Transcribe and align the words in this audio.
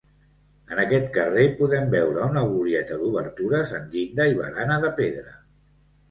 En 0.75 0.79
aquest 0.83 1.09
carrer 1.17 1.43
podem 1.57 1.91
veure 1.91 2.23
una 2.33 2.41
glorieta 2.53 2.97
d'obertures 3.01 3.73
amb 3.81 3.93
llinda 3.97 4.27
i 4.31 4.39
barana 4.39 4.79
de 4.87 4.91
pedra. 5.01 5.35